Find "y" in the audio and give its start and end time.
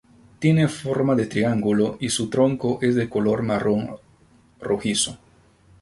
1.99-2.09